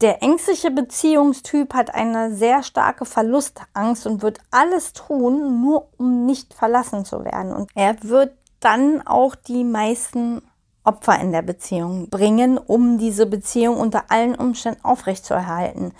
Der 0.00 0.22
ängstliche 0.22 0.70
Beziehungstyp 0.70 1.74
hat 1.74 1.92
eine 1.92 2.32
sehr 2.32 2.62
starke 2.62 3.04
Verlustangst 3.04 4.06
und 4.06 4.22
wird 4.22 4.38
alles 4.52 4.92
tun, 4.92 5.60
nur 5.60 5.88
um 5.96 6.24
nicht 6.24 6.54
verlassen 6.54 7.04
zu 7.04 7.24
werden. 7.24 7.52
Und 7.52 7.70
er 7.74 7.96
wird 8.04 8.32
dann 8.60 9.04
auch 9.06 9.34
die 9.34 9.64
meisten 9.64 10.42
Opfer 10.88 11.20
in 11.20 11.32
der 11.32 11.42
Beziehung 11.42 12.08
bringen, 12.08 12.56
um 12.56 12.96
diese 12.96 13.26
Beziehung 13.26 13.76
unter 13.76 14.10
allen 14.10 14.34
Umständen 14.34 14.82
aufrechtzuerhalten. 14.84 15.92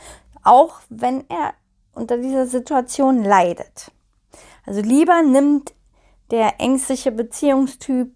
Auch 0.43 0.81
wenn 0.89 1.29
er 1.29 1.53
unter 1.93 2.17
dieser 2.17 2.47
Situation 2.47 3.23
leidet. 3.23 3.93
Also 4.65 4.81
lieber 4.81 5.23
nimmt 5.23 5.75
der 6.31 6.61
ängstliche 6.61 7.13
Beziehungstyp 7.13 8.13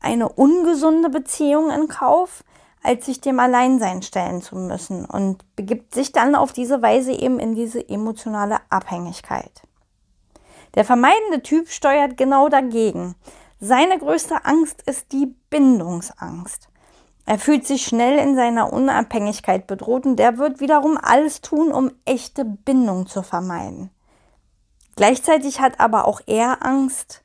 eine 0.00 0.28
ungesunde 0.30 1.10
Beziehung 1.10 1.70
in 1.70 1.88
Kauf, 1.88 2.44
als 2.82 3.06
sich 3.06 3.20
dem 3.20 3.40
Alleinsein 3.40 4.00
stellen 4.02 4.40
zu 4.40 4.56
müssen 4.56 5.04
und 5.04 5.44
begibt 5.56 5.94
sich 5.94 6.12
dann 6.12 6.34
auf 6.34 6.52
diese 6.52 6.80
Weise 6.80 7.12
eben 7.12 7.38
in 7.38 7.54
diese 7.54 7.86
emotionale 7.88 8.58
Abhängigkeit. 8.70 9.62
Der 10.76 10.84
vermeidende 10.84 11.42
Typ 11.42 11.68
steuert 11.68 12.16
genau 12.16 12.48
dagegen. 12.48 13.16
Seine 13.66 13.98
größte 13.98 14.44
Angst 14.44 14.82
ist 14.82 15.10
die 15.10 15.34
Bindungsangst. 15.50 16.68
Er 17.24 17.36
fühlt 17.36 17.66
sich 17.66 17.84
schnell 17.84 18.16
in 18.16 18.36
seiner 18.36 18.72
Unabhängigkeit 18.72 19.66
bedroht 19.66 20.06
und 20.06 20.20
der 20.20 20.38
wird 20.38 20.60
wiederum 20.60 20.96
alles 21.02 21.40
tun, 21.40 21.72
um 21.72 21.90
echte 22.04 22.44
Bindung 22.44 23.08
zu 23.08 23.24
vermeiden. 23.24 23.90
Gleichzeitig 24.94 25.58
hat 25.60 25.80
aber 25.80 26.06
auch 26.06 26.20
er 26.26 26.64
Angst, 26.64 27.24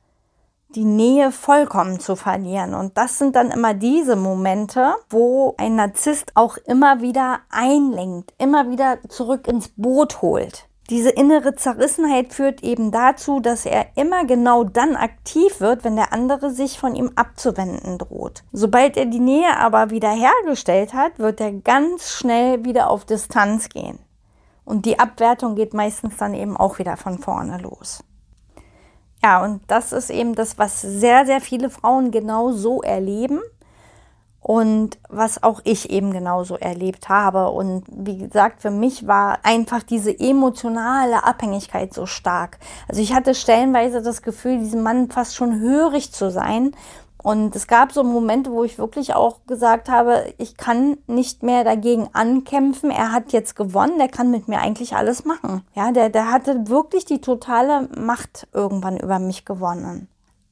die 0.69 0.83
Nähe 0.83 1.31
vollkommen 1.31 1.99
zu 1.99 2.15
verlieren. 2.15 2.73
Und 2.73 2.97
das 2.97 3.19
sind 3.19 3.35
dann 3.35 3.51
immer 3.51 3.75
diese 3.75 4.15
Momente, 4.15 4.95
wo 5.11 5.53
ein 5.59 5.75
Narzisst 5.75 6.31
auch 6.33 6.57
immer 6.57 7.01
wieder 7.01 7.41
einlenkt, 7.51 8.33
immer 8.39 8.71
wieder 8.71 8.97
zurück 9.09 9.47
ins 9.47 9.67
Boot 9.77 10.23
holt. 10.23 10.67
Diese 10.91 11.09
innere 11.09 11.55
Zerrissenheit 11.55 12.33
führt 12.33 12.63
eben 12.63 12.91
dazu, 12.91 13.39
dass 13.39 13.65
er 13.65 13.85
immer 13.95 14.25
genau 14.25 14.65
dann 14.65 14.97
aktiv 14.97 15.61
wird, 15.61 15.85
wenn 15.85 15.95
der 15.95 16.11
andere 16.11 16.51
sich 16.51 16.77
von 16.77 16.95
ihm 16.95 17.11
abzuwenden 17.15 17.97
droht. 17.97 18.43
Sobald 18.51 18.97
er 18.97 19.05
die 19.05 19.21
Nähe 19.21 19.57
aber 19.57 19.89
wieder 19.89 20.11
hergestellt 20.11 20.93
hat, 20.93 21.17
wird 21.17 21.39
er 21.39 21.53
ganz 21.53 22.11
schnell 22.11 22.65
wieder 22.65 22.89
auf 22.89 23.05
Distanz 23.05 23.69
gehen. 23.69 23.99
Und 24.65 24.85
die 24.85 24.99
Abwertung 24.99 25.55
geht 25.55 25.73
meistens 25.73 26.17
dann 26.17 26.33
eben 26.33 26.57
auch 26.57 26.77
wieder 26.77 26.97
von 26.97 27.19
vorne 27.19 27.57
los. 27.59 28.03
Ja, 29.23 29.41
und 29.45 29.61
das 29.67 29.93
ist 29.93 30.09
eben 30.09 30.35
das, 30.35 30.57
was 30.57 30.81
sehr, 30.81 31.25
sehr 31.25 31.39
viele 31.39 31.69
Frauen 31.69 32.11
genau 32.11 32.51
so 32.51 32.81
erleben 32.81 33.39
und 34.41 34.97
was 35.07 35.43
auch 35.43 35.61
ich 35.63 35.91
eben 35.91 36.11
genauso 36.11 36.57
erlebt 36.57 37.09
habe. 37.09 37.51
Und 37.51 37.83
wie 37.87 38.17
gesagt, 38.17 38.61
für 38.63 38.71
mich 38.71 39.05
war 39.05 39.39
einfach 39.43 39.83
diese 39.83 40.19
emotionale 40.19 41.23
Abhängigkeit 41.23 41.93
so 41.93 42.07
stark. 42.07 42.57
Also 42.89 43.01
ich 43.01 43.13
hatte 43.13 43.35
stellenweise 43.35 44.01
das 44.01 44.23
Gefühl, 44.23 44.57
diesem 44.57 44.81
Mann 44.81 45.09
fast 45.11 45.35
schon 45.35 45.59
hörig 45.59 46.11
zu 46.11 46.31
sein. 46.31 46.71
Und 47.23 47.55
es 47.55 47.67
gab 47.67 47.91
so 47.91 48.03
Momente, 48.03 48.51
wo 48.51 48.63
ich 48.63 48.79
wirklich 48.79 49.13
auch 49.13 49.45
gesagt 49.45 49.89
habe, 49.89 50.33
ich 50.39 50.57
kann 50.57 50.97
nicht 51.05 51.43
mehr 51.43 51.63
dagegen 51.63 52.09
ankämpfen. 52.13 52.89
Er 52.89 53.11
hat 53.11 53.31
jetzt 53.31 53.55
gewonnen, 53.55 53.99
der 53.99 54.07
kann 54.07 54.31
mit 54.31 54.47
mir 54.47 54.59
eigentlich 54.59 54.95
alles 54.95 55.23
machen. 55.23 55.61
Ja, 55.75 55.91
der, 55.91 56.09
der 56.09 56.31
hatte 56.31 56.67
wirklich 56.67 57.05
die 57.05 57.21
totale 57.21 57.87
Macht 57.95 58.47
irgendwann 58.53 58.97
über 58.97 59.19
mich 59.19 59.45
gewonnen. 59.45 60.07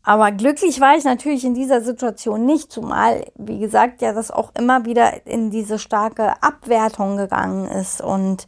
Aber 0.09 0.31
glücklich 0.31 0.81
war 0.81 0.97
ich 0.97 1.03
natürlich 1.03 1.45
in 1.45 1.53
dieser 1.53 1.81
Situation 1.81 2.43
nicht, 2.43 2.71
zumal, 2.71 3.25
wie 3.35 3.59
gesagt, 3.59 4.01
ja, 4.01 4.11
das 4.11 4.31
auch 4.31 4.51
immer 4.57 4.85
wieder 4.85 5.27
in 5.27 5.51
diese 5.51 5.77
starke 5.77 6.41
Abwertung 6.41 7.15
gegangen 7.15 7.67
ist 7.67 8.01
und 8.01 8.47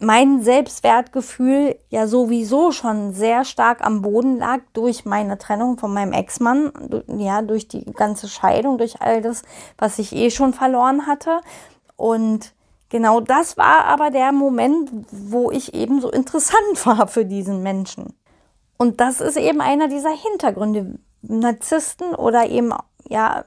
mein 0.00 0.42
Selbstwertgefühl 0.42 1.78
ja 1.90 2.08
sowieso 2.08 2.72
schon 2.72 3.12
sehr 3.12 3.44
stark 3.44 3.86
am 3.86 4.02
Boden 4.02 4.38
lag 4.38 4.58
durch 4.72 5.04
meine 5.04 5.38
Trennung 5.38 5.78
von 5.78 5.94
meinem 5.94 6.12
Ex-Mann, 6.12 6.72
ja, 7.16 7.42
durch 7.42 7.68
die 7.68 7.84
ganze 7.84 8.26
Scheidung, 8.26 8.76
durch 8.76 9.00
all 9.00 9.22
das, 9.22 9.42
was 9.78 10.00
ich 10.00 10.12
eh 10.12 10.32
schon 10.32 10.52
verloren 10.52 11.06
hatte. 11.06 11.42
Und 11.94 12.54
genau 12.88 13.20
das 13.20 13.56
war 13.56 13.84
aber 13.84 14.10
der 14.10 14.32
Moment, 14.32 14.90
wo 15.12 15.52
ich 15.52 15.74
eben 15.74 16.00
so 16.00 16.10
interessant 16.10 16.74
war 16.84 17.06
für 17.06 17.24
diesen 17.24 17.62
Menschen. 17.62 18.14
Und 18.82 19.00
das 19.00 19.20
ist 19.20 19.36
eben 19.36 19.60
einer 19.60 19.86
dieser 19.86 20.10
Hintergründe. 20.10 20.98
Narzissten 21.20 22.16
oder 22.16 22.48
eben 22.48 22.74
ja, 23.08 23.44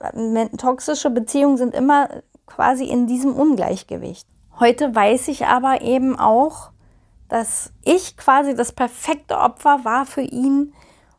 toxische 0.58 1.10
Beziehungen 1.10 1.58
sind 1.58 1.76
immer 1.76 2.08
quasi 2.46 2.86
in 2.86 3.06
diesem 3.06 3.36
Ungleichgewicht. 3.36 4.26
Heute 4.62 4.96
weiß 4.96 5.28
ich 5.28 5.46
aber 5.46 5.82
eben 5.82 6.18
auch, 6.18 6.70
dass 7.28 7.74
ich 7.84 8.16
quasi 8.16 8.56
das 8.56 8.72
perfekte 8.72 9.38
Opfer 9.38 9.84
war 9.84 10.06
für 10.06 10.22
ihn, 10.22 10.74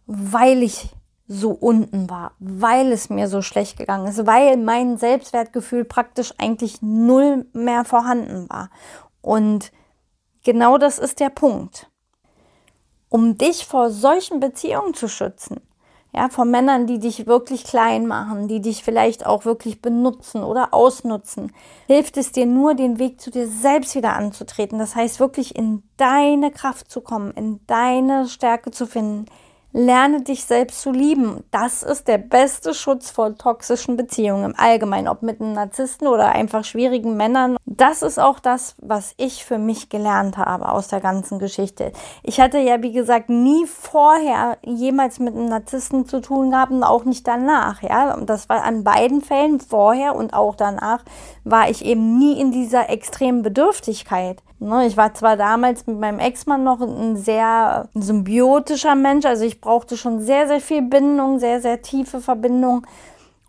weil 0.07 0.63
ich 0.63 0.95
so 1.29 1.51
unten 1.51 2.09
war, 2.09 2.33
weil 2.39 2.93
es 2.93 3.11
mir 3.11 3.29
so 3.29 3.43
schlecht 3.43 3.77
gegangen 3.77 4.07
ist, 4.07 4.27
weil 4.27 4.57
mein 4.57 4.97
Selbstwertgefühl 4.97 5.85
praktisch 5.85 6.33
eigentlich 6.39 6.81
null 6.81 7.45
mehr 7.53 7.85
vorhanden 7.85 8.49
war. 8.49 8.71
Und 9.21 9.73
genau 10.43 10.79
das 10.79 10.99
ist 10.99 11.21
der 11.21 11.29
Punkt 11.29 11.91
um 13.09 13.39
dich 13.39 13.67
vor 13.67 13.91
solchen 13.91 14.41
Beziehungen 14.41 14.95
zu 14.95 15.09
schützen, 15.09 15.61
Ja, 16.15 16.31
von 16.31 16.51
Männern, 16.51 16.87
die 16.87 16.99
dich 16.99 17.27
wirklich 17.27 17.65
klein 17.65 18.07
machen, 18.07 18.49
die 18.49 18.61
dich 18.63 18.83
vielleicht 18.83 19.27
auch 19.27 19.45
wirklich 19.45 19.83
benutzen 19.83 20.43
oder 20.43 20.73
ausnutzen, 20.73 21.53
hilft 21.87 22.17
es 22.17 22.33
dir 22.33 22.47
nur, 22.47 22.75
den 22.75 22.99
Weg 22.99 23.21
zu 23.21 23.31
dir 23.31 23.47
selbst 23.49 23.95
wieder 23.95 24.15
anzutreten. 24.17 24.79
Das 24.79 24.97
heißt, 24.97 25.21
wirklich 25.21 25.57
in 25.57 25.83
deine 25.99 26.51
Kraft 26.51 26.91
zu 26.91 27.03
kommen, 27.03 27.33
in 27.33 27.61
deine 27.67 28.29
Stärke 28.29 28.71
zu 28.71 28.87
finden, 28.87 29.27
Lerne 29.79 30.23
dich 30.23 30.47
selbst 30.47 30.81
zu 30.81 30.91
lieben. 30.91 31.45
Das 31.51 31.83
ist 31.83 32.09
der 32.09 32.17
beste 32.17 32.73
Schutz 32.73 33.11
vor 33.11 33.37
toxischen 33.37 33.99
Beziehungen 33.99 34.47
im 34.47 34.55
Allgemeinen, 34.57 35.07
ob 35.07 35.21
mit 35.21 35.39
einem 35.39 35.53
Narzissten 35.53 36.09
oder 36.09 36.33
einfach 36.33 36.65
schwierigen 36.65 37.19
Männern. 37.19 37.59
Das 37.67 38.01
ist 38.01 38.19
auch 38.19 38.39
das, 38.41 38.75
was 38.81 39.13
ich 39.19 39.45
für 39.45 39.59
mich 39.59 39.91
gelernt 39.91 40.39
habe 40.39 40.73
aus 40.73 40.89
der 40.89 41.01
ganzen 41.01 41.39
Geschichte. 41.39 41.93
Ich 42.23 42.41
hatte 42.41 42.57
ja, 42.57 42.83
wie 42.83 42.93
gesagt, 42.93 43.29
nie 43.29 43.67
vorher 43.67 44.57
jemals 44.65 45.19
mit 45.19 45.35
einem 45.35 45.51
Narzissten 45.51 46.07
zu 46.07 46.23
tun 46.23 46.53
gehabt 46.53 46.73
und 46.73 46.83
auch 46.83 47.05
nicht 47.05 47.29
danach. 47.29 47.83
Ja, 47.83 48.17
das 48.17 48.49
war 48.49 48.65
an 48.65 48.83
beiden 48.83 49.21
Fällen 49.21 49.61
vorher 49.61 50.15
und 50.15 50.33
auch 50.33 50.55
danach 50.55 51.05
war 51.45 51.69
ich 51.69 51.85
eben 51.85 52.19
nie 52.19 52.41
in 52.41 52.51
dieser 52.51 52.89
extremen 52.89 53.43
Bedürftigkeit. 53.43 54.43
Ne, 54.59 54.87
ich 54.87 54.97
war 54.97 55.13
zwar 55.13 55.37
damals 55.37 55.87
mit 55.87 55.99
meinem 55.99 56.19
Ex-Mann 56.19 56.65
noch 56.65 56.81
ein 56.81 57.17
sehr 57.17 57.89
symbiotischer 57.95 58.95
Mensch, 58.95 59.27
also 59.27 59.45
ich 59.45 59.61
brauchte 59.61 59.99
schon 59.99 60.21
sehr, 60.21 60.47
sehr 60.47 60.61
viel 60.61 60.81
Bindung, 60.81 61.39
sehr, 61.39 61.61
sehr 61.61 61.83
tiefe 61.83 62.21
Verbindung. 62.21 62.87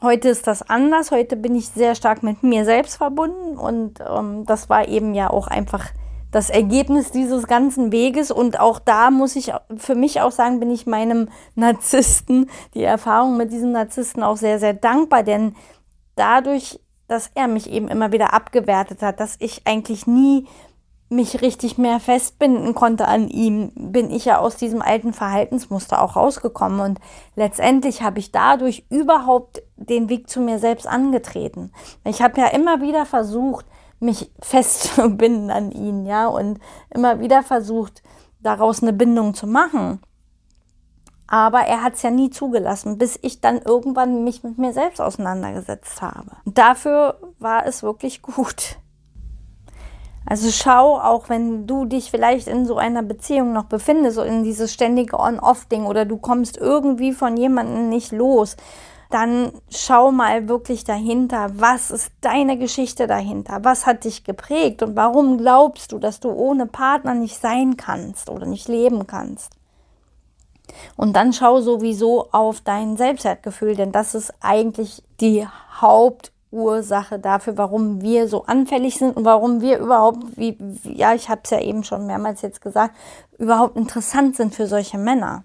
Heute 0.01 0.29
ist 0.29 0.45
das 0.45 0.69
anders. 0.69 1.09
Heute 1.09 1.35
bin 1.37 1.55
ich 1.55 1.69
sehr 1.69 1.95
stark 1.95 2.21
mit 2.23 2.43
mir 2.43 2.65
selbst 2.65 2.97
verbunden 2.97 3.57
und 3.57 3.99
ähm, 3.99 4.45
das 4.45 4.69
war 4.69 4.87
eben 4.87 5.15
ja 5.15 5.29
auch 5.29 5.47
einfach 5.47 5.85
das 6.31 6.49
Ergebnis 6.49 7.11
dieses 7.11 7.47
ganzen 7.47 7.91
Weges. 7.91 8.29
Und 8.29 8.59
auch 8.59 8.79
da 8.79 9.09
muss 9.09 9.35
ich 9.35 9.53
für 9.75 9.95
mich 9.95 10.21
auch 10.21 10.31
sagen, 10.31 10.59
bin 10.59 10.69
ich 10.69 10.85
meinem 10.85 11.29
Narzissten, 11.55 12.49
die 12.73 12.83
Erfahrung 12.83 13.37
mit 13.37 13.51
diesem 13.51 13.71
Narzissten 13.71 14.23
auch 14.23 14.37
sehr, 14.37 14.59
sehr 14.59 14.73
dankbar, 14.73 15.23
denn 15.23 15.55
dadurch, 16.15 16.79
dass 17.07 17.31
er 17.33 17.47
mich 17.47 17.71
eben 17.71 17.87
immer 17.87 18.11
wieder 18.11 18.33
abgewertet 18.33 19.01
hat, 19.01 19.19
dass 19.19 19.37
ich 19.39 19.61
eigentlich 19.65 20.05
nie 20.05 20.45
mich 21.09 21.41
richtig 21.41 21.77
mehr 21.77 21.99
festbinden 21.99 22.75
konnte 22.75 23.07
an 23.07 23.29
ihm, 23.29 23.71
bin 23.75 24.11
ich 24.11 24.25
ja 24.25 24.39
aus 24.39 24.57
diesem 24.57 24.81
alten 24.81 25.13
Verhaltensmuster 25.13 26.01
auch 26.01 26.15
rausgekommen. 26.15 26.81
Und 26.81 26.99
letztendlich 27.35 28.01
habe 28.01 28.19
ich 28.19 28.31
dadurch 28.31 28.85
überhaupt 28.89 29.61
den 29.77 30.09
Weg 30.09 30.29
zu 30.29 30.41
mir 30.41 30.59
selbst 30.59 30.87
angetreten. 30.87 31.71
Ich 32.03 32.21
habe 32.21 32.41
ja 32.41 32.47
immer 32.47 32.81
wieder 32.81 33.05
versucht, 33.05 33.65
mich 33.99 34.31
festzubinden 34.41 35.49
an 35.49 35.71
ihn, 35.71 36.05
ja, 36.05 36.27
und 36.27 36.59
immer 36.93 37.19
wieder 37.19 37.41
versucht, 37.43 38.03
daraus 38.39 38.81
eine 38.81 38.93
Bindung 38.93 39.33
zu 39.33 39.47
machen. 39.47 40.01
Aber 41.29 41.59
er 41.59 41.83
hat 41.83 41.95
es 41.95 42.03
ja 42.03 42.11
nie 42.11 42.29
zugelassen, 42.29 42.97
bis 42.97 43.19
ich 43.21 43.41
dann 43.41 43.61
irgendwann 43.61 44.23
mich 44.23 44.43
mit 44.43 44.57
mir 44.57 44.71
selbst 44.71 45.01
auseinandergesetzt 45.01 46.01
habe. 46.01 46.31
Dafür 46.45 47.19
war 47.37 47.65
es 47.65 47.83
wirklich 47.83 48.21
gut. 48.21 48.77
Also 50.29 50.51
schau, 50.51 50.99
auch 50.99 51.29
wenn 51.29 51.67
du 51.67 51.85
dich 51.85 52.11
vielleicht 52.11 52.49
in 52.49 52.65
so 52.65 52.75
einer 52.75 53.01
Beziehung 53.01 53.53
noch 53.53 53.63
befindest, 53.63 54.17
so 54.17 54.23
in 54.23 54.43
dieses 54.43 54.73
ständige 54.73 55.17
On-Off-Ding 55.17 55.85
oder 55.85 56.03
du 56.03 56.17
kommst 56.17 56.57
irgendwie 56.57 57.13
von 57.13 57.37
jemandem 57.37 57.87
nicht 57.87 58.11
los, 58.11 58.57
dann 59.09 59.53
schau 59.69 60.11
mal 60.11 60.49
wirklich 60.49 60.83
dahinter, 60.83 61.51
was 61.53 61.91
ist 61.91 62.11
deine 62.19 62.57
Geschichte 62.57 63.07
dahinter, 63.07 63.59
was 63.61 63.85
hat 63.85 64.03
dich 64.03 64.25
geprägt 64.25 64.83
und 64.83 64.97
warum 64.97 65.37
glaubst 65.37 65.93
du, 65.93 65.97
dass 65.97 66.19
du 66.19 66.29
ohne 66.29 66.65
Partner 66.65 67.13
nicht 67.13 67.39
sein 67.39 67.77
kannst 67.77 68.29
oder 68.29 68.45
nicht 68.45 68.67
leben 68.67 69.07
kannst. 69.07 69.53
Und 70.97 71.15
dann 71.15 71.31
schau 71.31 71.61
sowieso 71.61 72.27
auf 72.33 72.59
dein 72.59 72.97
Selbstwertgefühl, 72.97 73.77
denn 73.77 73.93
das 73.93 74.13
ist 74.13 74.33
eigentlich 74.41 75.01
die 75.21 75.47
Haupt 75.79 76.33
Ursache 76.51 77.19
dafür, 77.19 77.57
warum 77.57 78.01
wir 78.01 78.27
so 78.27 78.45
anfällig 78.45 78.97
sind 78.97 79.17
und 79.17 79.25
warum 79.25 79.61
wir 79.61 79.79
überhaupt, 79.79 80.37
wie, 80.37 80.57
ja, 80.83 81.13
ich 81.13 81.29
habe 81.29 81.41
es 81.43 81.49
ja 81.49 81.59
eben 81.59 81.83
schon 81.83 82.07
mehrmals 82.07 82.41
jetzt 82.41 82.61
gesagt, 82.61 82.95
überhaupt 83.37 83.75
interessant 83.75 84.35
sind 84.35 84.55
für 84.55 84.67
solche 84.67 84.97
Männer. 84.97 85.43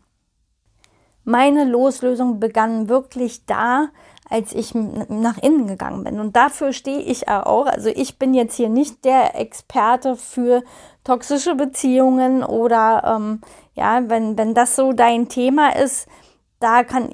Meine 1.25 1.65
Loslösung 1.65 2.41
begann 2.41 2.89
wirklich 2.89 3.47
da, 3.47 3.89
als 4.29 4.53
ich 4.55 4.75
nach 4.75 5.39
innen 5.39 5.67
gegangen 5.67 6.05
bin. 6.05 6.19
Und 6.19 6.37
dafür 6.37 6.73
stehe 6.73 7.01
ich 7.01 7.29
auch. 7.29 7.67
Also 7.67 7.91
ich 7.91 8.19
bin 8.19 8.33
jetzt 8.33 8.57
hier 8.57 8.71
nicht 8.71 9.05
der 9.05 9.39
Experte 9.39 10.17
für 10.17 10.63
toxische 11.05 11.55
Beziehungen 11.55 12.43
oder 12.43 13.17
ähm, 13.17 13.41
ja, 13.75 14.09
wenn, 14.09 14.39
wenn 14.39 14.55
das 14.55 14.75
so 14.75 14.93
dein 14.93 15.29
Thema 15.29 15.77
ist, 15.77 16.09
da 16.61 16.83
kann 16.83 17.11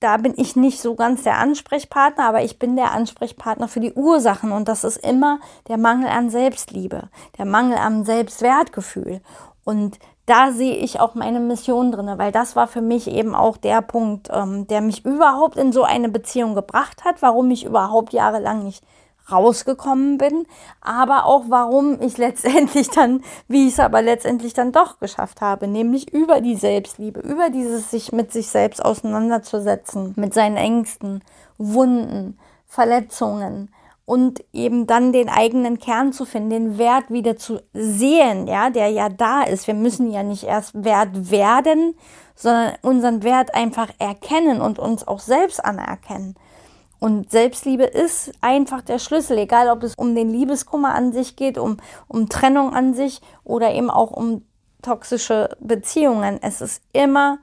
da 0.00 0.16
bin 0.16 0.34
ich 0.36 0.56
nicht 0.56 0.80
so 0.80 0.94
ganz 0.94 1.22
der 1.22 1.38
Ansprechpartner, 1.38 2.24
aber 2.24 2.42
ich 2.42 2.58
bin 2.58 2.74
der 2.74 2.92
Ansprechpartner 2.92 3.68
für 3.68 3.80
die 3.80 3.92
Ursachen 3.92 4.50
und 4.50 4.66
das 4.66 4.82
ist 4.82 4.96
immer 4.96 5.38
der 5.68 5.76
Mangel 5.76 6.08
an 6.08 6.30
Selbstliebe, 6.30 7.10
der 7.38 7.44
Mangel 7.44 7.76
am 7.76 8.04
Selbstwertgefühl. 8.04 9.20
Und 9.62 9.98
da 10.24 10.52
sehe 10.52 10.76
ich 10.76 11.00
auch 11.00 11.14
meine 11.14 11.40
Mission 11.40 11.92
drin, 11.92 12.10
weil 12.16 12.32
das 12.32 12.56
war 12.56 12.66
für 12.66 12.80
mich 12.80 13.08
eben 13.08 13.34
auch 13.34 13.58
der 13.58 13.82
Punkt, 13.82 14.28
ähm, 14.32 14.66
der 14.68 14.80
mich 14.80 15.04
überhaupt 15.04 15.56
in 15.56 15.72
so 15.72 15.82
eine 15.82 16.08
Beziehung 16.08 16.54
gebracht 16.54 17.04
hat, 17.04 17.20
warum 17.20 17.50
ich 17.50 17.64
überhaupt 17.64 18.12
jahrelang 18.12 18.64
nicht 18.64 18.82
rausgekommen 19.30 20.18
bin, 20.18 20.46
aber 20.80 21.26
auch 21.26 21.44
warum 21.48 22.00
ich 22.00 22.18
letztendlich 22.18 22.88
dann, 22.90 23.22
wie 23.48 23.66
ich 23.66 23.74
es 23.74 23.80
aber 23.80 24.02
letztendlich 24.02 24.54
dann 24.54 24.72
doch 24.72 24.98
geschafft 24.98 25.40
habe, 25.40 25.66
nämlich 25.66 26.12
über 26.12 26.40
die 26.40 26.56
Selbstliebe, 26.56 27.20
über 27.20 27.50
dieses 27.50 27.90
sich 27.90 28.12
mit 28.12 28.32
sich 28.32 28.48
selbst 28.48 28.84
auseinanderzusetzen, 28.84 30.14
mit 30.16 30.34
seinen 30.34 30.56
Ängsten, 30.56 31.22
Wunden, 31.58 32.38
Verletzungen 32.66 33.70
und 34.10 34.42
eben 34.52 34.88
dann 34.88 35.12
den 35.12 35.28
eigenen 35.28 35.78
Kern 35.78 36.12
zu 36.12 36.24
finden, 36.24 36.50
den 36.50 36.78
Wert 36.78 37.10
wieder 37.10 37.36
zu 37.36 37.60
sehen, 37.72 38.48
ja, 38.48 38.70
der 38.70 38.88
ja 38.88 39.08
da 39.08 39.42
ist. 39.42 39.68
Wir 39.68 39.74
müssen 39.74 40.10
ja 40.10 40.24
nicht 40.24 40.42
erst 40.42 40.82
Wert 40.82 41.30
werden, 41.30 41.94
sondern 42.34 42.72
unseren 42.82 43.22
Wert 43.22 43.54
einfach 43.54 43.88
erkennen 44.00 44.60
und 44.60 44.80
uns 44.80 45.06
auch 45.06 45.20
selbst 45.20 45.64
anerkennen. 45.64 46.34
Und 47.00 47.30
Selbstliebe 47.30 47.84
ist 47.84 48.32
einfach 48.42 48.82
der 48.82 48.98
Schlüssel, 48.98 49.38
egal 49.38 49.70
ob 49.70 49.82
es 49.82 49.94
um 49.94 50.14
den 50.14 50.30
Liebeskummer 50.30 50.94
an 50.94 51.12
sich 51.12 51.34
geht, 51.34 51.58
um, 51.58 51.78
um 52.06 52.28
Trennung 52.28 52.74
an 52.74 52.94
sich 52.94 53.20
oder 53.42 53.72
eben 53.72 53.90
auch 53.90 54.10
um 54.10 54.42
toxische 54.82 55.56
Beziehungen. 55.60 56.38
Es 56.42 56.60
ist 56.60 56.82
immer 56.92 57.38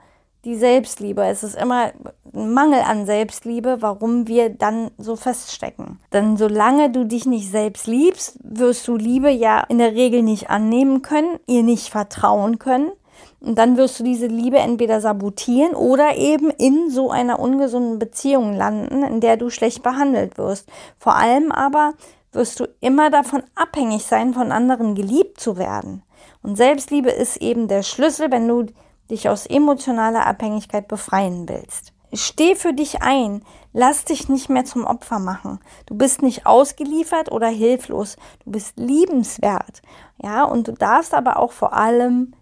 die 0.46 0.56
Selbstliebe. 0.56 1.26
Es 1.26 1.44
ist 1.44 1.56
immer 1.56 1.92
ein 2.34 2.54
Mangel 2.54 2.82
an 2.82 3.08
Selbstliebe, 3.08 3.78
warum 3.82 4.28
wir 4.28 4.50
dann 4.50 4.92
so 4.98 5.16
feststecken. 5.16 6.00
Denn 6.14 6.38
solange 6.38 6.92
du 6.92 7.06
dich 7.06 7.26
nicht 7.26 7.50
selbst 7.50 7.88
liebst, 7.88 8.38
wirst 8.44 8.88
du 8.88 8.96
Liebe 8.96 9.30
ja 9.30 9.62
in 9.68 9.80
der 9.80 9.94
Regel 9.94 10.22
nicht 10.22 10.50
annehmen 10.52 11.02
können, 11.02 11.40
ihr 11.48 11.64
nicht 11.64 11.90
vertrauen 11.90 12.60
können 12.60 12.92
und 13.40 13.58
dann 13.58 13.78
wirst 13.78 14.00
du 14.00 14.04
diese 14.04 14.28
Liebe 14.28 14.58
entweder 14.58 15.02
sabotieren 15.02 15.76
oder 15.76 16.16
eben 16.16 16.50
in 16.50 16.90
so 16.90 17.12
einer 17.12 17.40
ungesunden 17.40 18.00
Beziehung 18.00 18.54
landen, 18.54 19.04
in 19.04 19.20
der 19.20 19.38
du 19.38 19.50
schlecht 19.50 19.84
behandelt 19.84 20.38
wirst. 20.38 20.68
Vor 20.98 21.16
allem 21.16 21.52
aber 21.52 21.94
wirst 22.32 22.60
du 22.60 22.68
immer 22.82 23.10
davon 23.10 23.44
abhängig 23.56 24.04
sein, 24.04 24.34
von 24.34 24.52
anderen 24.52 24.96
geliebt 24.96 25.40
zu 25.40 25.58
werden. 25.58 26.04
Und 26.42 26.56
Selbstliebe 26.56 27.10
ist 27.10 27.38
eben 27.38 27.68
der 27.68 27.84
Schlüssel, 27.84 28.32
wenn 28.32 28.48
du 28.48 28.66
dich 29.10 29.30
aus 29.30 29.46
emotionaler 29.46 30.26
Abhängigkeit 30.26 30.88
befreien 30.88 31.48
willst. 31.48 31.94
Steh 32.14 32.56
für 32.56 32.74
dich 32.74 33.02
ein. 33.02 33.44
Lass 33.74 34.06
dich 34.06 34.30
nicht 34.30 34.50
mehr 34.50 34.66
zum 34.66 34.86
Opfer 34.86 35.20
machen. 35.20 35.60
Du 35.86 35.96
bist 35.96 36.22
nicht 36.22 36.46
ausgeliefert 36.46 37.32
oder 37.32 37.48
hilflos. 37.48 38.16
Du 38.46 38.52
bist 38.52 38.78
liebenswert. 38.78 39.82
Ja, 40.22 40.46
und 40.46 40.68
du 40.68 40.72
darfst 40.72 41.14
aber 41.14 41.38
auch 41.38 41.52
vor 41.52 41.74
allem 41.74 42.34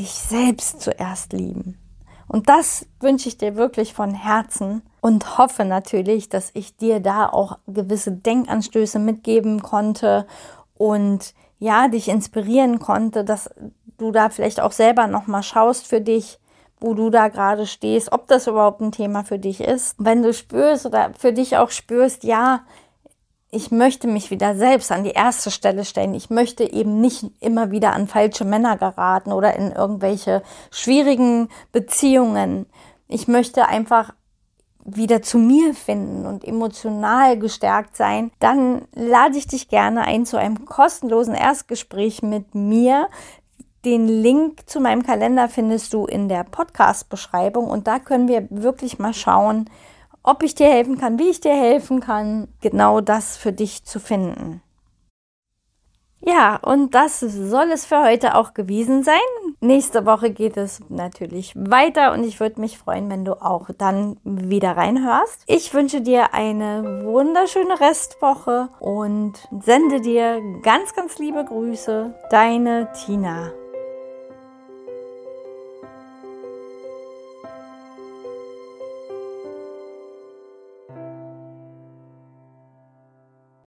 dich 0.00 0.12
selbst 0.12 0.80
zuerst 0.80 1.34
lieben. 1.34 1.78
Und 2.26 2.48
das 2.48 2.86
wünsche 3.00 3.28
ich 3.28 3.36
dir 3.36 3.56
wirklich 3.56 3.92
von 3.92 4.14
Herzen 4.14 4.82
und 5.00 5.36
hoffe 5.36 5.64
natürlich, 5.64 6.28
dass 6.28 6.50
ich 6.54 6.76
dir 6.76 7.00
da 7.00 7.28
auch 7.28 7.58
gewisse 7.66 8.12
Denkanstöße 8.12 8.98
mitgeben 8.98 9.62
konnte 9.62 10.26
und 10.74 11.34
ja, 11.58 11.88
dich 11.88 12.08
inspirieren 12.08 12.78
konnte, 12.78 13.24
dass 13.24 13.50
du 13.98 14.10
da 14.12 14.30
vielleicht 14.30 14.60
auch 14.60 14.72
selber 14.72 15.06
nochmal 15.06 15.42
schaust 15.42 15.86
für 15.86 16.00
dich, 16.00 16.38
wo 16.78 16.94
du 16.94 17.10
da 17.10 17.28
gerade 17.28 17.66
stehst, 17.66 18.12
ob 18.12 18.26
das 18.28 18.46
überhaupt 18.46 18.80
ein 18.80 18.92
Thema 18.92 19.22
für 19.24 19.38
dich 19.38 19.60
ist. 19.60 19.96
Wenn 19.98 20.22
du 20.22 20.32
spürst 20.32 20.86
oder 20.86 21.12
für 21.18 21.34
dich 21.34 21.58
auch 21.58 21.70
spürst, 21.70 22.24
ja, 22.24 22.60
ich 23.52 23.70
möchte 23.70 24.06
mich 24.06 24.30
wieder 24.30 24.54
selbst 24.54 24.92
an 24.92 25.02
die 25.02 25.10
erste 25.10 25.50
Stelle 25.50 25.84
stellen. 25.84 26.14
Ich 26.14 26.30
möchte 26.30 26.70
eben 26.72 27.00
nicht 27.00 27.24
immer 27.40 27.70
wieder 27.70 27.92
an 27.92 28.06
falsche 28.06 28.44
Männer 28.44 28.76
geraten 28.76 29.32
oder 29.32 29.56
in 29.56 29.72
irgendwelche 29.72 30.42
schwierigen 30.70 31.48
Beziehungen. 31.72 32.66
Ich 33.08 33.26
möchte 33.26 33.66
einfach 33.66 34.12
wieder 34.84 35.20
zu 35.20 35.38
mir 35.38 35.74
finden 35.74 36.26
und 36.26 36.44
emotional 36.44 37.38
gestärkt 37.38 37.96
sein, 37.96 38.30
dann 38.38 38.86
lade 38.94 39.36
ich 39.36 39.46
dich 39.46 39.68
gerne 39.68 40.02
ein 40.02 40.24
zu 40.24 40.36
einem 40.36 40.64
kostenlosen 40.64 41.34
Erstgespräch 41.34 42.22
mit 42.22 42.54
mir. 42.54 43.08
Den 43.84 44.08
Link 44.08 44.68
zu 44.68 44.80
meinem 44.80 45.02
Kalender 45.02 45.48
findest 45.48 45.92
du 45.92 46.06
in 46.06 46.28
der 46.28 46.44
Podcast-Beschreibung 46.44 47.68
und 47.68 47.86
da 47.86 47.98
können 47.98 48.28
wir 48.28 48.46
wirklich 48.50 48.98
mal 48.98 49.14
schauen, 49.14 49.68
ob 50.22 50.42
ich 50.42 50.54
dir 50.54 50.68
helfen 50.68 50.98
kann, 50.98 51.18
wie 51.18 51.30
ich 51.30 51.40
dir 51.40 51.54
helfen 51.54 52.00
kann, 52.00 52.48
genau 52.60 53.00
das 53.00 53.36
für 53.36 53.52
dich 53.52 53.84
zu 53.84 54.00
finden. 54.00 54.62
Ja, 56.22 56.56
und 56.56 56.94
das 56.94 57.20
soll 57.20 57.70
es 57.72 57.86
für 57.86 58.02
heute 58.02 58.34
auch 58.34 58.52
gewesen 58.52 59.02
sein. 59.02 59.16
Nächste 59.60 60.04
Woche 60.04 60.30
geht 60.30 60.56
es 60.58 60.80
natürlich 60.90 61.54
weiter 61.56 62.12
und 62.12 62.24
ich 62.24 62.40
würde 62.40 62.60
mich 62.60 62.76
freuen, 62.76 63.10
wenn 63.10 63.24
du 63.24 63.40
auch 63.40 63.70
dann 63.76 64.18
wieder 64.24 64.76
reinhörst. 64.76 65.44
Ich 65.46 65.72
wünsche 65.72 66.02
dir 66.02 66.34
eine 66.34 67.04
wunderschöne 67.04 67.80
Restwoche 67.80 68.68
und 68.80 69.48
sende 69.62 70.02
dir 70.02 70.40
ganz, 70.62 70.94
ganz 70.94 71.18
liebe 71.18 71.44
Grüße. 71.44 72.14
Deine 72.30 72.92
Tina. 72.92 73.52